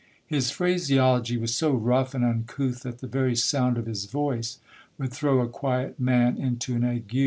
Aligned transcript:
His 0.25 0.49
phraseology 0.49 1.37
was 1.37 1.53
so 1.55 1.73
rough 1.75 2.15
and 2.15 2.25
uncouth 2.25 2.81
that 2.81 3.01
the 3.01 3.07
very 3.07 3.35
sound 3.35 3.77
of 3.77 3.85
his 3.85 4.05
voice 4.05 4.57
would 4.97 5.11
throw 5.13 5.41
a 5.41 5.47
quiet 5.47 5.99
man 5.99 6.37
into 6.39 6.75
an 6.75 6.83
ague. 6.83 7.15